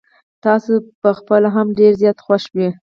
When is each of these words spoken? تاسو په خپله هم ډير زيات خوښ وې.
تاسو 0.43 0.73
په 1.01 1.09
خپله 1.17 1.47
هم 1.55 1.67
ډير 1.79 1.93
زيات 2.01 2.17
خوښ 2.25 2.43
وې. 2.55 2.69